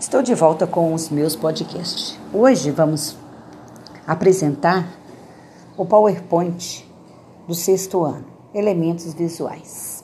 Estou 0.00 0.22
de 0.22 0.34
volta 0.34 0.66
com 0.66 0.94
os 0.94 1.10
meus 1.10 1.36
podcasts. 1.36 2.18
Hoje 2.32 2.70
vamos 2.70 3.18
apresentar 4.06 4.88
o 5.76 5.84
PowerPoint 5.84 6.90
do 7.46 7.54
sexto 7.54 8.02
ano, 8.02 8.24
elementos 8.54 9.12
visuais. 9.12 10.02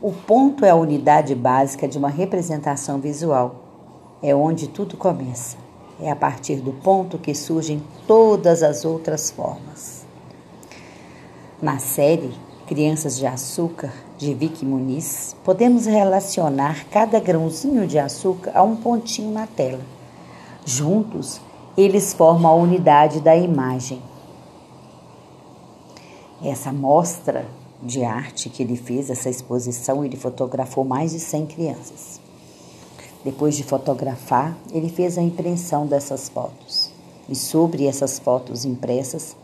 O 0.00 0.12
ponto 0.12 0.64
é 0.64 0.70
a 0.70 0.76
unidade 0.76 1.34
básica 1.34 1.88
de 1.88 1.98
uma 1.98 2.08
representação 2.08 3.00
visual. 3.00 3.56
É 4.22 4.32
onde 4.32 4.68
tudo 4.68 4.96
começa. 4.96 5.56
É 6.00 6.08
a 6.08 6.14
partir 6.14 6.60
do 6.60 6.72
ponto 6.72 7.18
que 7.18 7.34
surgem 7.34 7.82
todas 8.06 8.62
as 8.62 8.84
outras 8.84 9.28
formas. 9.28 10.06
Na 11.60 11.80
série 11.80 12.32
Crianças 12.72 13.18
de 13.18 13.26
Açúcar, 13.26 13.92
de 14.16 14.32
Vicky 14.32 14.64
Muniz, 14.64 15.36
podemos 15.44 15.84
relacionar 15.84 16.86
cada 16.90 17.20
grãozinho 17.20 17.86
de 17.86 17.98
açúcar 17.98 18.52
a 18.54 18.62
um 18.62 18.76
pontinho 18.76 19.30
na 19.30 19.46
tela. 19.46 19.82
Juntos, 20.64 21.38
eles 21.76 22.14
formam 22.14 22.50
a 22.50 22.54
unidade 22.54 23.20
da 23.20 23.36
imagem. 23.36 24.00
Essa 26.42 26.72
mostra 26.72 27.44
de 27.82 28.04
arte 28.04 28.48
que 28.48 28.62
ele 28.62 28.78
fez, 28.78 29.10
essa 29.10 29.28
exposição, 29.28 30.02
ele 30.02 30.16
fotografou 30.16 30.82
mais 30.82 31.12
de 31.12 31.20
100 31.20 31.46
crianças. 31.48 32.20
Depois 33.22 33.54
de 33.54 33.64
fotografar, 33.64 34.56
ele 34.72 34.88
fez 34.88 35.18
a 35.18 35.22
impressão 35.22 35.86
dessas 35.86 36.30
fotos. 36.30 36.90
E 37.28 37.34
sobre 37.34 37.86
essas 37.86 38.18
fotos 38.18 38.64
impressas, 38.64 39.36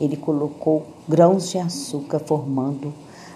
ele 0.00 0.16
colocou 0.16 0.86
grãos 1.08 1.50
de 1.50 1.58
açúcar 1.58 2.18
formando 2.18 2.92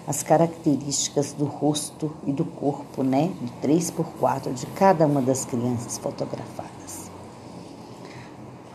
as 0.07 0.23
características 0.23 1.33
do 1.33 1.45
rosto 1.45 2.11
e 2.25 2.31
do 2.31 2.43
corpo, 2.43 3.03
né, 3.03 3.31
de 3.41 3.51
três 3.61 3.91
por 3.91 4.05
quatro 4.19 4.51
de 4.51 4.65
cada 4.65 5.05
uma 5.05 5.21
das 5.21 5.45
crianças 5.45 5.97
fotografadas. 5.97 7.11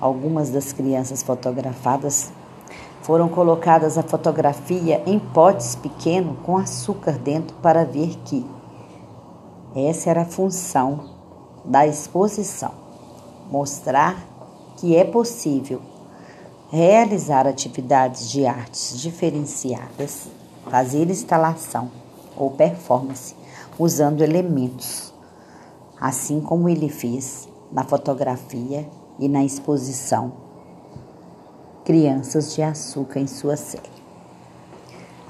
Algumas 0.01 0.51
das 0.51 0.73
crianças 0.73 1.23
fotografadas 1.23 2.31
foram 3.03 3.29
colocadas 3.29 3.99
a 3.99 4.03
fotografia 4.03 5.03
em 5.07 5.19
potes 5.19 5.75
pequenos 5.75 6.39
com 6.45 6.57
açúcar 6.57 7.19
dentro 7.19 7.57
para 7.57 7.85
ver 7.85 8.17
que 8.25 8.47
essa 9.75 10.11
era 10.11 10.23
a 10.23 10.27
função 10.27 11.11
da 11.65 11.87
exposição, 11.87 12.71
mostrar 13.51 14.17
que 14.77 14.97
é 14.97 15.05
possível 15.05 15.81
realizar 16.75 17.47
atividades 17.47 18.29
de 18.29 18.45
artes 18.45 19.01
diferenciadas, 19.01 20.27
fazer 20.69 21.09
instalação 21.09 21.89
ou 22.37 22.51
performance 22.51 23.37
usando 23.79 24.23
elementos, 24.23 25.15
assim 26.01 26.41
como 26.41 26.69
ele 26.69 26.89
fez 26.89 27.49
na 27.71 27.85
fotografia 27.85 28.89
e 29.21 29.29
na 29.29 29.45
exposição 29.45 30.33
Crianças 31.85 32.53
de 32.57 32.63
Açúcar 32.63 33.21
em 33.21 33.29
sua 33.29 33.57
série. 33.57 33.95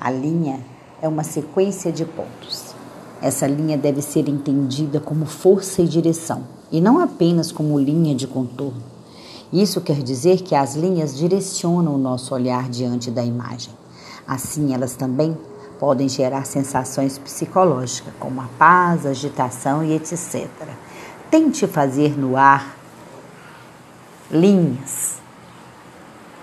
A 0.00 0.10
linha 0.10 0.60
é 1.02 1.06
uma 1.06 1.24
sequência 1.24 1.92
de 1.92 2.06
pontos. 2.06 2.74
Essa 3.20 3.46
linha 3.46 3.76
deve 3.76 4.00
ser 4.00 4.30
entendida 4.30 4.98
como 4.98 5.26
força 5.26 5.82
e 5.82 5.88
direção, 5.88 6.44
e 6.72 6.80
não 6.80 6.98
apenas 6.98 7.52
como 7.52 7.78
linha 7.78 8.14
de 8.14 8.26
contorno. 8.26 8.93
Isso 9.52 9.80
quer 9.80 10.02
dizer 10.02 10.42
que 10.42 10.54
as 10.54 10.74
linhas 10.74 11.16
direcionam 11.16 11.94
o 11.94 11.98
nosso 11.98 12.34
olhar 12.34 12.68
diante 12.68 13.10
da 13.10 13.24
imagem. 13.24 13.72
Assim, 14.26 14.74
elas 14.74 14.94
também 14.94 15.36
podem 15.78 16.08
gerar 16.08 16.44
sensações 16.44 17.18
psicológicas, 17.18 18.12
como 18.18 18.40
a 18.40 18.48
paz, 18.58 19.04
agitação 19.04 19.84
e 19.84 19.94
etc. 19.94 20.48
Tente 21.30 21.66
fazer 21.66 22.18
no 22.18 22.36
ar 22.36 22.76
linhas, 24.30 25.16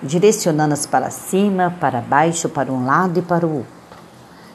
direcionando-as 0.01 0.85
para 0.85 1.09
cima, 1.09 1.75
para 1.79 2.01
baixo, 2.01 2.49
para 2.49 2.71
um 2.71 2.85
lado 2.85 3.19
e 3.19 3.21
para 3.21 3.45
o 3.45 3.57
outro. 3.57 3.81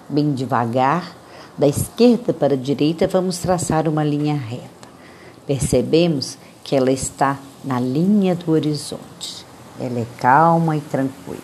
Bem 0.09 0.33
devagar, 0.33 1.17
da 1.59 1.67
esquerda 1.67 2.33
para 2.33 2.55
a 2.55 2.57
direita, 2.57 3.07
vamos 3.07 3.39
traçar 3.39 3.89
uma 3.89 4.05
linha 4.05 4.35
reta. 4.35 4.69
Percebemos 5.47 6.39
que 6.67 6.75
ela 6.75 6.91
está 6.91 7.39
na 7.63 7.79
linha 7.79 8.35
do 8.35 8.51
horizonte. 8.51 9.47
Ela 9.79 10.01
é 10.01 10.07
calma 10.19 10.77
e 10.77 10.81
tranquila. 10.81 11.39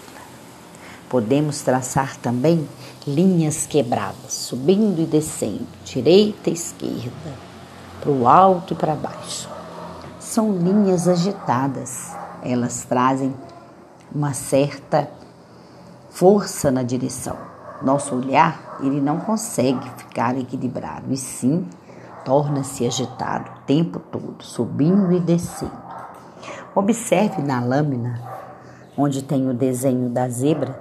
Podemos 1.09 1.61
traçar 1.61 2.17
também 2.17 2.69
linhas 3.07 3.65
quebradas, 3.65 4.33
subindo 4.33 5.01
e 5.01 5.07
descendo, 5.07 5.69
direita 5.85 6.51
e 6.51 6.55
esquerda, 6.55 7.33
para 8.01 8.11
o 8.11 8.27
alto 8.27 8.73
e 8.73 8.77
para 8.77 8.97
baixo. 8.97 9.49
São 10.19 10.57
linhas 10.57 11.07
agitadas, 11.07 12.11
elas 12.43 12.85
trazem 12.89 13.33
uma 14.13 14.35
certa 14.35 15.09
força 16.11 16.69
na 16.73 16.83
direção. 16.83 17.37
Nosso 17.81 18.17
olhar, 18.17 18.79
ele 18.81 19.01
não 19.01 19.21
consegue 19.21 19.89
ficar 19.99 20.37
equilibrado, 20.37 21.13
e 21.13 21.17
sim 21.17 21.65
torna-se 22.25 22.87
agitado 22.87 23.51
o 23.51 23.61
tempo 23.67 23.99
todo, 23.99 24.43
subindo 24.43 25.13
e 25.13 25.21
descendo. 25.21 25.83
Observe 26.75 27.43
na 27.43 27.61
lâmina, 27.61 28.21
onde 28.97 29.23
tem 29.23 29.49
o 29.49 29.55
desenho 29.55 30.09
da 30.09 30.29
zebra, 30.29 30.79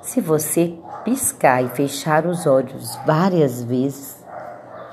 se 0.00 0.20
você 0.20 0.78
piscar 1.04 1.62
e 1.62 1.68
fechar 1.68 2.26
os 2.26 2.46
olhos 2.46 2.98
várias 3.06 3.62
vezes, 3.62 4.22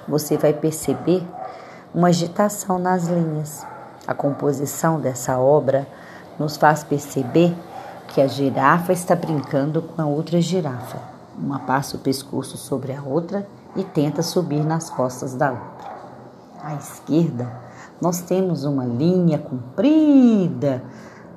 você 0.08 0.38
vai 0.38 0.54
perceber 0.54 1.26
uma 1.94 2.10
agitação 2.10 2.80
nas 2.80 3.08
linhas. 3.08 3.66
A 4.08 4.14
composição 4.14 5.00
dessa 5.00 5.38
obra 5.38 5.88
nos 6.40 6.58
faz 6.58 6.84
perceber 6.84 7.56
que 8.08 8.20
a 8.22 8.28
girafa 8.28 8.92
está 8.92 9.16
brincando 9.16 9.82
com 9.82 10.02
a 10.02 10.06
outra 10.06 10.42
girafa. 10.42 10.98
Uma 11.38 11.60
passa 11.60 11.96
o 11.96 12.00
pescoço 12.00 12.58
sobre 12.58 12.94
a 12.94 13.02
outra 13.02 13.48
e 13.76 13.84
tenta 13.84 14.22
subir 14.22 14.66
nas 14.66 14.90
costas 14.90 15.34
da 15.34 15.52
outra. 15.52 15.91
À 16.64 16.76
esquerda, 16.76 17.52
nós 18.00 18.22
temos 18.22 18.66
uma 18.66 18.86
linha 18.86 19.40
comprida, 19.40 20.84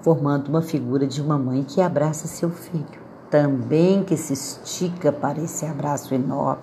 formando 0.03 0.49
uma 0.49 0.61
figura 0.61 1.07
de 1.07 1.23
uma 1.23 1.39
mãe 1.39 1.63
que 1.63 1.81
abraça 1.81 2.29
seu 2.29 2.51
filho, 2.51 2.85
também 3.31 4.05
que 4.05 4.19
se 4.19 4.35
estica 4.35 5.11
para 5.11 5.41
esse 5.41 5.65
abraço 5.65 6.15
enorme, 6.15 6.63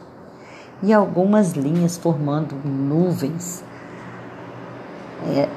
e 0.83 0.93
algumas 0.93 1.53
linhas 1.53 1.97
formando 1.97 2.55
nuvens. 2.63 3.63
É, 5.27 5.49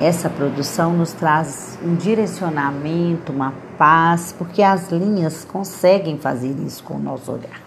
essa 0.00 0.30
produção 0.30 0.96
nos 0.96 1.12
traz 1.12 1.78
um 1.84 1.96
direcionamento, 1.96 3.30
uma 3.30 3.52
paz, 3.76 4.34
porque 4.36 4.62
as 4.62 4.90
linhas 4.90 5.44
conseguem 5.44 6.18
fazer 6.18 6.56
isso 6.60 6.82
com 6.82 6.94
o 6.94 6.98
nosso 6.98 7.30
olhar. 7.30 7.60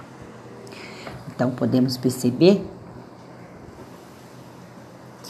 Então 1.28 1.52
podemos 1.52 1.98
perceber 1.98 2.66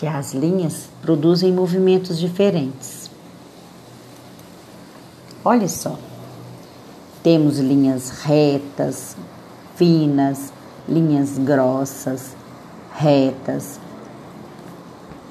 que 0.01 0.07
as 0.07 0.33
linhas 0.33 0.89
produzem 0.99 1.53
movimentos 1.53 2.17
diferentes. 2.17 3.07
Olha 5.45 5.67
só, 5.67 5.95
temos 7.21 7.59
linhas 7.59 8.09
retas, 8.09 9.15
finas, 9.75 10.51
linhas 10.89 11.37
grossas, 11.37 12.35
retas, 12.95 13.79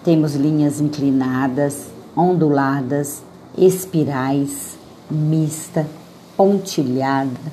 temos 0.04 0.36
linhas 0.36 0.80
inclinadas, 0.80 1.88
onduladas, 2.14 3.24
espirais, 3.58 4.78
mista, 5.10 5.84
pontilhada, 6.36 7.52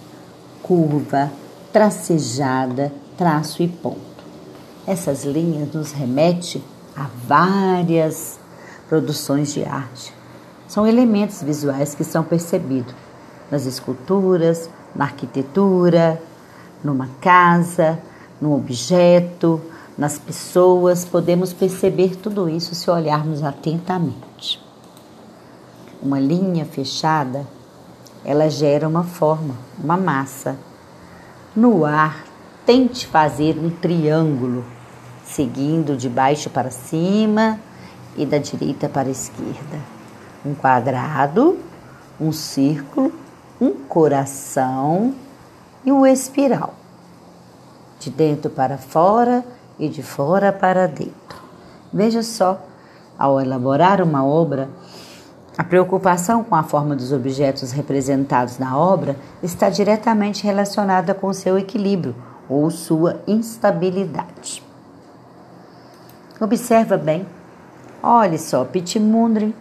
curva, 0.62 1.32
tracejada, 1.74 2.94
traço 3.18 3.64
e 3.64 3.68
ponto. 3.68 3.98
Essas 4.86 5.26
linhas 5.26 5.74
nos 5.74 5.92
remetem 5.92 6.62
Há 6.98 7.08
várias 7.28 8.40
produções 8.90 9.54
de 9.54 9.64
arte. 9.64 10.12
São 10.68 10.88
elementos 10.88 11.44
visuais 11.44 11.94
que 11.94 12.04
são 12.04 12.24
percebidos 12.24 12.96
nas 13.52 13.68
esculturas, 13.68 14.68
na 14.96 15.06
arquitetura, 15.06 16.20
numa 16.84 17.08
casa, 17.22 18.00
num 18.42 18.56
objeto, 18.56 19.62
nas 19.96 20.18
pessoas. 20.18 21.06
Podemos 21.06 21.54
perceber 21.54 22.16
tudo 22.16 22.50
isso 22.50 22.74
se 22.74 22.90
olharmos 22.90 23.44
atentamente. 23.44 24.60
Uma 26.02 26.20
linha 26.20 26.66
fechada, 26.66 27.46
ela 28.26 28.50
gera 28.50 28.88
uma 28.88 29.04
forma, 29.04 29.54
uma 29.82 29.98
massa. 29.98 30.58
No 31.56 31.86
ar, 31.86 32.24
tente 32.66 33.06
fazer 33.06 33.58
um 33.60 33.70
triângulo 33.70 34.66
seguindo 35.28 35.96
de 35.96 36.10
baixo 36.10 36.50
para 36.50 36.72
cima 36.72 37.60
e 38.16 38.26
da 38.26 38.38
direita 38.38 38.88
para 38.88 39.08
a 39.08 39.12
esquerda. 39.12 39.80
Um 40.46 40.56
quadrado, 40.56 41.58
um 42.20 42.32
círculo, 42.32 43.12
um 43.60 43.72
coração 43.72 45.14
e 45.84 45.92
um 45.92 46.06
espiral. 46.06 46.74
De 48.00 48.10
dentro 48.10 48.50
para 48.50 48.78
fora 48.78 49.44
e 49.78 49.90
de 49.90 50.02
fora 50.02 50.52
para 50.52 50.88
dentro. 50.88 51.38
Veja 51.92 52.24
só, 52.24 52.62
ao 53.18 53.42
elaborar 53.42 54.02
uma 54.02 54.26
obra, 54.26 54.70
a 55.58 55.64
preocupação 55.64 56.44
com 56.44 56.56
a 56.56 56.64
forma 56.64 56.96
dos 56.96 57.12
objetos 57.12 57.72
representados 57.72 58.60
na 58.60 58.78
obra 58.78 59.16
está 59.42 59.70
diretamente 59.70 60.44
relacionada 60.44 61.14
com 61.16 61.34
seu 61.34 61.58
equilíbrio 61.58 62.16
ou 62.48 62.70
sua 62.70 63.20
instabilidade. 63.28 64.67
Observa 66.40 66.98
bem. 66.98 67.26
Olhe 68.02 68.38
só, 68.38 68.64
Pitmundri, 68.64 69.56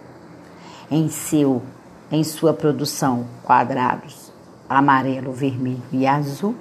em 0.91 1.09
seu 1.09 1.63
em 2.11 2.23
sua 2.23 2.53
produção 2.53 3.27
quadrados 3.43 4.27
amarelo, 4.69 5.33
vermelho 5.33 5.83
e 5.93 6.07
azul, 6.07 6.55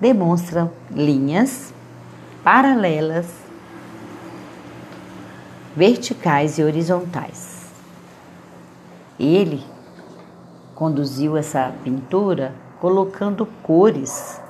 demonstram 0.00 0.70
linhas 0.90 1.72
paralelas, 2.44 3.26
verticais 5.74 6.58
e 6.58 6.62
horizontais. 6.62 7.62
Ele 9.18 9.64
conduziu 10.74 11.36
essa 11.36 11.72
pintura 11.82 12.54
colocando 12.80 13.46
cores. 13.62 14.40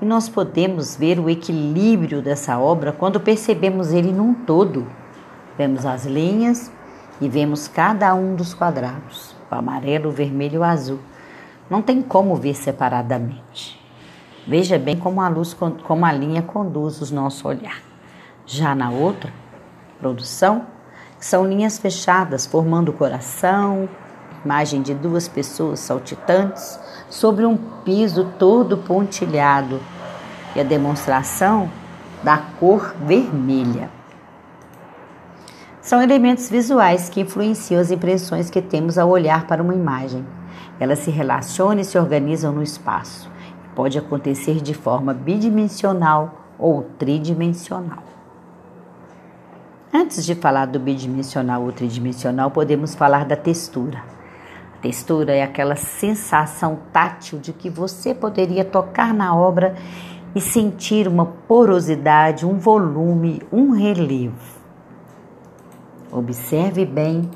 E 0.00 0.04
nós 0.04 0.28
podemos 0.28 0.94
ver 0.94 1.18
o 1.18 1.30
equilíbrio 1.30 2.20
dessa 2.20 2.58
obra 2.58 2.92
quando 2.92 3.18
percebemos 3.18 3.92
ele 3.92 4.12
num 4.12 4.34
todo. 4.34 4.86
Vemos 5.56 5.86
as 5.86 6.04
linhas 6.04 6.70
e 7.20 7.28
vemos 7.28 7.66
cada 7.66 8.14
um 8.14 8.34
dos 8.34 8.52
quadrados, 8.52 9.34
o 9.50 9.54
amarelo, 9.54 10.10
o 10.10 10.12
vermelho 10.12 10.56
e 10.56 10.58
o 10.58 10.64
azul. 10.64 11.00
Não 11.70 11.80
tem 11.80 12.02
como 12.02 12.36
ver 12.36 12.54
separadamente. 12.54 13.80
Veja 14.46 14.78
bem 14.78 14.96
como 14.96 15.20
a 15.20 15.28
luz, 15.28 15.54
como 15.54 16.04
a 16.04 16.12
linha 16.12 16.42
conduz 16.42 17.00
o 17.00 17.14
nosso 17.14 17.48
olhar. 17.48 17.82
Já 18.44 18.74
na 18.74 18.90
outra 18.90 19.32
produção, 19.98 20.66
são 21.18 21.48
linhas 21.48 21.78
fechadas 21.78 22.46
formando 22.46 22.90
o 22.90 22.92
coração, 22.92 23.88
imagem 24.46 24.80
de 24.80 24.94
duas 24.94 25.26
pessoas 25.26 25.80
saltitantes 25.80 26.78
sobre 27.10 27.44
um 27.44 27.56
piso 27.84 28.32
todo 28.38 28.78
pontilhado 28.78 29.80
e 30.54 30.60
a 30.60 30.62
demonstração 30.62 31.68
da 32.22 32.38
cor 32.38 32.94
vermelha. 33.04 33.90
São 35.82 36.00
elementos 36.00 36.48
visuais 36.48 37.08
que 37.08 37.20
influenciam 37.20 37.80
as 37.80 37.90
impressões 37.90 38.48
que 38.48 38.62
temos 38.62 38.96
ao 38.96 39.08
olhar 39.08 39.46
para 39.46 39.62
uma 39.62 39.74
imagem. 39.74 40.24
Elas 40.78 41.00
se 41.00 41.10
relacionam 41.10 41.80
e 41.80 41.84
se 41.84 41.98
organizam 41.98 42.52
no 42.52 42.62
espaço. 42.62 43.30
Pode 43.74 43.98
acontecer 43.98 44.60
de 44.60 44.74
forma 44.74 45.12
bidimensional 45.12 46.46
ou 46.58 46.84
tridimensional. 46.98 48.02
Antes 49.92 50.24
de 50.24 50.34
falar 50.34 50.66
do 50.66 50.78
bidimensional 50.78 51.62
ou 51.62 51.72
tridimensional, 51.72 52.50
podemos 52.50 52.94
falar 52.94 53.24
da 53.24 53.36
textura. 53.36 54.15
Textura 54.82 55.34
é 55.34 55.42
aquela 55.42 55.74
sensação 55.74 56.78
tátil 56.92 57.38
de 57.38 57.52
que 57.52 57.70
você 57.70 58.14
poderia 58.14 58.64
tocar 58.64 59.14
na 59.14 59.34
obra 59.34 59.74
e 60.34 60.40
sentir 60.40 61.08
uma 61.08 61.24
porosidade, 61.24 62.44
um 62.44 62.58
volume, 62.58 63.42
um 63.50 63.70
relevo. 63.70 64.60
Observe 66.12 66.84
bem 66.84 67.30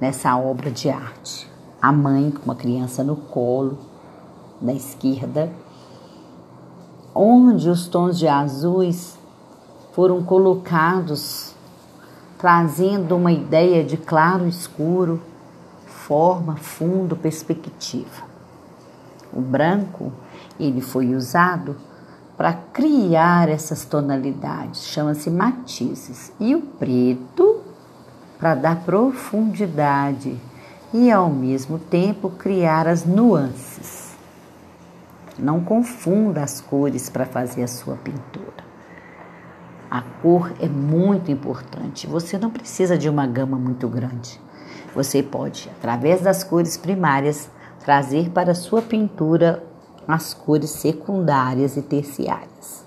nessa 0.00 0.36
obra 0.36 0.70
de 0.70 0.88
arte. 0.88 1.50
A 1.80 1.92
mãe 1.92 2.30
com 2.30 2.44
uma 2.44 2.54
criança 2.54 3.04
no 3.04 3.14
colo, 3.14 3.78
da 4.60 4.72
esquerda, 4.72 5.52
onde 7.14 7.68
os 7.68 7.86
tons 7.86 8.18
de 8.18 8.26
azuis 8.26 9.18
foram 9.92 10.22
colocados, 10.24 11.54
trazendo 12.38 13.16
uma 13.16 13.32
ideia 13.32 13.84
de 13.84 13.96
claro 13.96 14.46
e 14.46 14.48
escuro 14.48 15.20
forma, 16.08 16.56
fundo, 16.56 17.14
perspectiva. 17.14 18.24
O 19.30 19.42
branco, 19.42 20.10
ele 20.58 20.80
foi 20.80 21.14
usado 21.14 21.76
para 22.34 22.54
criar 22.54 23.50
essas 23.50 23.84
tonalidades, 23.84 24.86
chama-se 24.86 25.28
matizes. 25.28 26.32
E 26.40 26.54
o 26.54 26.62
preto 26.62 27.60
para 28.38 28.54
dar 28.54 28.76
profundidade 28.84 30.40
e 30.94 31.10
ao 31.10 31.28
mesmo 31.28 31.78
tempo 31.78 32.30
criar 32.30 32.88
as 32.88 33.04
nuances. 33.04 34.16
Não 35.38 35.60
confunda 35.60 36.42
as 36.42 36.58
cores 36.58 37.10
para 37.10 37.26
fazer 37.26 37.64
a 37.64 37.68
sua 37.68 37.96
pintura. 37.96 38.66
A 39.90 40.00
cor 40.00 40.54
é 40.58 40.68
muito 40.68 41.30
importante. 41.30 42.06
Você 42.06 42.38
não 42.38 42.50
precisa 42.50 42.96
de 42.96 43.10
uma 43.10 43.26
gama 43.26 43.58
muito 43.58 43.86
grande. 43.88 44.40
Você 44.94 45.22
pode, 45.22 45.70
através 45.78 46.22
das 46.22 46.42
cores 46.42 46.76
primárias, 46.76 47.50
trazer 47.84 48.30
para 48.30 48.54
sua 48.54 48.82
pintura 48.82 49.62
as 50.06 50.32
cores 50.32 50.70
secundárias 50.70 51.76
e 51.76 51.82
terciárias. 51.82 52.86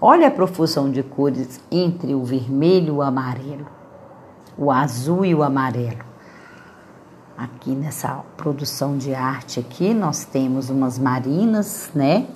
Olha 0.00 0.28
a 0.28 0.30
profusão 0.30 0.90
de 0.90 1.02
cores 1.02 1.60
entre 1.70 2.14
o 2.14 2.22
vermelho 2.22 2.88
e 2.88 2.90
o 2.90 3.02
amarelo, 3.02 3.66
o 4.56 4.70
azul 4.70 5.24
e 5.24 5.34
o 5.34 5.42
amarelo. 5.42 6.04
Aqui 7.36 7.70
nessa 7.70 8.22
produção 8.36 8.98
de 8.98 9.14
arte 9.14 9.60
aqui 9.60 9.94
nós 9.94 10.24
temos 10.24 10.70
umas 10.70 10.98
marinas, 10.98 11.90
né? 11.94 12.26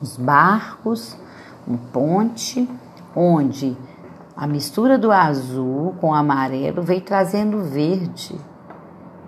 Os 0.00 0.16
barcos, 0.16 1.16
um 1.66 1.76
ponte, 1.76 2.68
onde 3.14 3.76
a 4.36 4.46
mistura 4.46 4.98
do 4.98 5.10
azul 5.10 5.94
com 5.98 6.10
o 6.10 6.14
amarelo 6.14 6.82
veio 6.82 7.00
trazendo 7.00 7.62
verde 7.62 8.38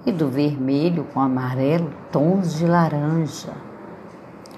e 0.05 0.13
do 0.13 0.29
vermelho 0.29 1.05
com 1.15 1.21
amarelo 1.21 1.91
tons 2.13 2.55
de 2.55 2.67
laranja, 2.67 3.55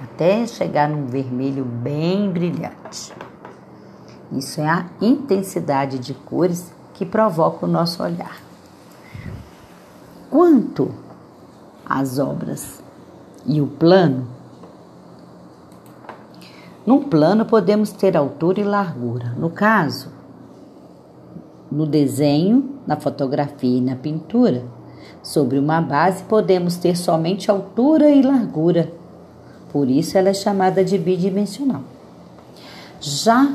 até 0.02 0.44
chegar 0.48 0.88
num 0.88 1.06
vermelho 1.06 1.64
bem 1.64 2.32
brilhante. 2.32 3.14
Isso 4.32 4.60
é 4.60 4.68
a 4.68 4.86
intensidade 5.00 6.00
de 6.00 6.14
cores 6.14 6.72
que 6.94 7.06
provoca 7.06 7.64
o 7.64 7.68
nosso 7.68 8.02
olhar. 8.02 8.36
Quanto 10.28 10.92
às 11.86 12.18
obras 12.18 12.82
e 13.46 13.60
o 13.60 13.68
plano, 13.68 14.26
num 16.84 17.04
plano 17.08 17.44
podemos 17.44 17.92
ter 17.92 18.16
altura 18.16 18.60
e 18.60 18.64
largura. 18.64 19.34
No 19.36 19.50
caso, 19.50 20.19
no 21.70 21.86
desenho, 21.86 22.76
na 22.86 22.96
fotografia 22.96 23.78
e 23.78 23.80
na 23.80 23.94
pintura. 23.96 24.64
Sobre 25.22 25.58
uma 25.58 25.80
base 25.80 26.24
podemos 26.24 26.76
ter 26.76 26.96
somente 26.96 27.50
altura 27.50 28.10
e 28.10 28.22
largura. 28.22 28.92
Por 29.72 29.88
isso 29.88 30.18
ela 30.18 30.30
é 30.30 30.34
chamada 30.34 30.84
de 30.84 30.98
bidimensional. 30.98 31.82
Já 33.00 33.52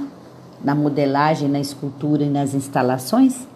na 0.63 0.73
modelagem, 0.73 1.49
na 1.49 1.59
escultura 1.59 2.23
e 2.23 2.29
nas 2.29 2.53
instalações, 2.53 3.47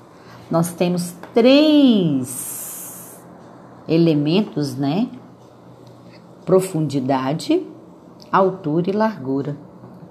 nós 0.51 0.73
temos 0.73 1.13
três 1.33 3.19
elementos, 3.87 4.75
né? 4.75 5.09
Profundidade, 6.45 7.65
altura 8.31 8.89
e 8.89 8.93
largura. 8.93 9.55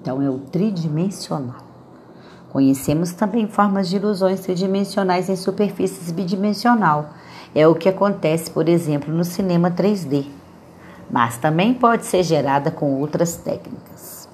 Então 0.01 0.21
é 0.21 0.29
o 0.29 0.39
tridimensional. 0.39 1.68
Conhecemos 2.49 3.11
também 3.11 3.47
formas 3.47 3.89
de 3.89 3.97
ilusões 3.97 4.39
tridimensionais 4.39 5.29
em 5.29 5.35
superfícies 5.35 6.11
bidimensional. 6.11 7.11
É 7.53 7.67
o 7.67 7.75
que 7.75 7.87
acontece, 7.87 8.49
por 8.49 8.67
exemplo, 8.67 9.13
no 9.13 9.23
cinema 9.23 9.69
3D, 9.69 10.25
mas 11.11 11.37
também 11.37 11.73
pode 11.73 12.05
ser 12.05 12.23
gerada 12.23 12.71
com 12.71 12.99
outras 12.99 13.35
técnicas. 13.35 14.27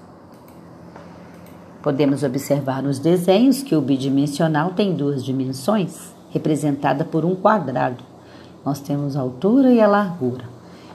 Podemos 1.84 2.24
observar 2.24 2.82
nos 2.82 3.00
desenhos 3.00 3.62
que 3.62 3.76
o 3.76 3.82
bidimensional 3.82 4.72
tem 4.72 4.96
duas 4.96 5.24
dimensões, 5.24 6.14
representada 6.32 7.06
por 7.06 7.24
um 7.24 7.36
quadrado. 7.36 8.04
Nós 8.66 8.80
temos 8.80 9.16
a 9.16 9.22
altura 9.22 9.72
e 9.72 9.80
a 9.80 9.88
largura. 9.88 10.46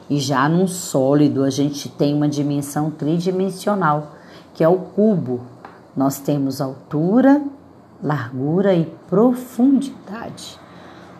E 0.09 0.19
já 0.19 0.49
num 0.49 0.67
sólido, 0.67 1.45
a 1.45 1.51
gente 1.51 1.89
tem 1.89 2.13
uma 2.13 2.29
dimensão 2.29 2.91
tridimensional, 2.91 4.17
que 4.53 4.65
é 4.65 4.69
o 4.69 4.77
cubo, 4.77 5.41
nós 5.97 6.19
temos 6.19 6.61
altura, 6.61 7.43
largura 8.03 8.75
e 8.75 8.87
profundidade. 9.09 10.59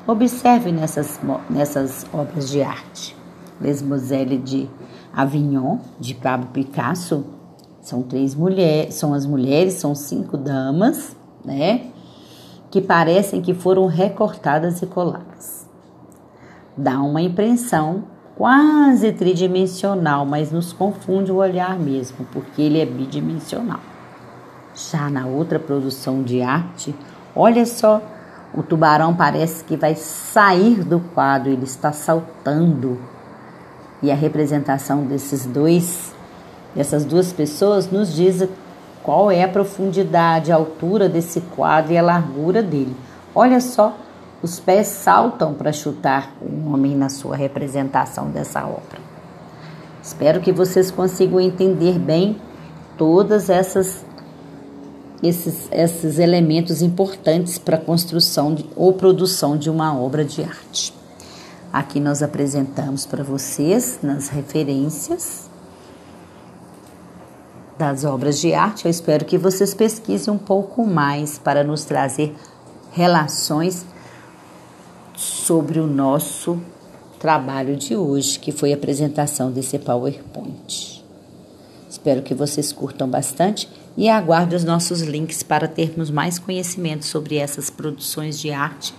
Observe 0.07 0.73
nessas, 0.73 1.21
nessas 1.49 2.07
obras 2.13 2.49
de 2.49 2.63
arte. 2.63 3.17
Les 3.61 3.83
Moselle 3.83 4.39
de 4.39 4.69
Avignon, 5.13 5.79
de 5.99 6.15
Pablo 6.15 6.49
Picasso, 6.49 7.25
são 7.83 8.03
três 8.03 8.35
mulheres, 8.35 8.95
são 8.95 9.13
as 9.13 9.27
mulheres, 9.27 9.75
são 9.75 9.95
cinco 9.95 10.37
damas, 10.37 11.17
né? 11.45 11.91
Que 12.71 12.81
parecem 12.81 13.43
que 13.43 13.53
foram 13.53 13.87
recortadas 13.87 14.81
e 14.81 14.87
coladas. 14.87 15.69
Dá 16.77 17.01
uma 17.01 17.21
impressão 17.21 18.05
quase 18.37 19.13
tridimensional, 19.13 20.25
mas 20.25 20.51
nos 20.51 20.73
confunde 20.73 21.31
o 21.31 21.37
olhar 21.37 21.79
mesmo, 21.79 22.27
porque 22.33 22.63
ele 22.63 22.79
é 22.79 22.87
bidimensional. 22.87 23.90
Já 24.91 25.11
na 25.11 25.27
outra 25.27 25.59
produção 25.59 26.23
de 26.23 26.41
arte, 26.41 26.95
Olha 27.35 27.65
só, 27.65 28.03
o 28.53 28.63
tubarão 28.63 29.15
parece 29.15 29.63
que 29.63 29.77
vai 29.77 29.95
sair 29.95 30.83
do 30.83 30.99
quadro, 31.15 31.51
ele 31.51 31.65
está 31.65 31.93
saltando. 31.93 32.99
E 34.03 34.11
a 34.11 34.15
representação 34.15 35.05
desses 35.05 35.47
dois, 35.47 36.13
dessas 36.75 37.05
duas 37.05 37.33
pessoas, 37.33 37.91
nos 37.91 38.13
diz 38.13 38.49
qual 39.03 39.31
é 39.31 39.45
a 39.45 39.49
profundidade, 39.49 40.51
a 40.51 40.57
altura 40.57 41.09
desse 41.09 41.41
quadro 41.41 41.93
e 41.93 41.99
a 41.99 42.03
largura 42.03 42.63
dele. 42.63 42.97
Olha 43.35 43.61
só, 43.61 43.97
os 44.43 44.59
pés 44.59 44.89
saltam 44.89 45.55
para 45.55 45.73
chutar 45.73 46.33
o 46.41 46.73
homem 46.73 46.97
na 46.97 47.09
sua 47.09 47.37
representação 47.37 48.29
dessa 48.31 48.65
obra. 48.65 48.99
Espero 50.03 50.41
que 50.41 50.51
vocês 50.51 50.91
consigam 50.91 51.39
entender 51.39 51.99
bem 51.99 52.41
todas 52.97 53.49
essas 53.49 54.05
esses, 55.23 55.69
esses 55.71 56.19
elementos 56.19 56.83
importantes 56.83 57.59
para 57.59 57.77
a 57.77 57.81
construção 57.81 58.55
de, 58.55 58.65
ou 58.75 58.93
produção 58.93 59.57
de 59.57 59.69
uma 59.69 59.99
obra 59.99 60.25
de 60.25 60.43
arte. 60.43 60.95
Aqui 61.73 62.01
nós 62.01 62.23
apresentamos 62.23 63.07
para 63.07 63.23
vocês 63.23 64.01
nas 64.03 64.29
referências 64.29 65.49
das 67.79 68.05
obras 68.05 68.41
de 68.41 68.53
arte. 68.53 68.87
Eu 68.87 68.91
espero 68.91 69.25
que 69.25 69.39
vocês 69.39 69.73
pesquisem 69.73 70.33
um 70.33 70.39
pouco 70.39 70.85
mais 70.85 71.39
para 71.39 71.63
nos 71.63 71.85
trazer 71.85 72.35
relações 72.91 73.85
sobre 75.15 75.79
o 75.79 75.87
nosso 75.87 76.61
trabalho 77.19 77.77
de 77.77 77.95
hoje, 77.95 78.39
que 78.39 78.51
foi 78.51 78.73
a 78.73 78.75
apresentação 78.75 79.53
desse 79.53 79.79
PowerPoint. 79.79 81.05
Espero 81.89 82.23
que 82.23 82.35
vocês 82.35 82.73
curtam 82.73 83.09
bastante 83.09 83.69
e 83.97 84.09
aguardo 84.09 84.57
os 84.57 84.65
nossos 84.65 85.03
links 85.03 85.43
para 85.43 85.69
termos 85.69 86.11
mais 86.11 86.39
conhecimento 86.39 87.05
sobre 87.05 87.37
essas 87.37 87.71
produções 87.71 88.39
de 88.39 88.51
arte 88.51 88.95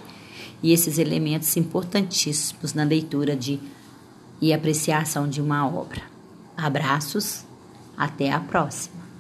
e 0.62 0.72
esses 0.72 0.98
elementos 0.98 1.56
importantíssimos 1.58 2.74
na 2.74 2.84
leitura 2.84 3.36
de 3.36 3.60
e 4.42 4.52
apreciação 4.52 5.30
de 5.30 5.40
uma 5.40 5.68
obra. 5.68 6.02
Abraços, 6.58 7.46
até 7.96 8.32
a 8.32 8.40
próxima! 8.40 9.01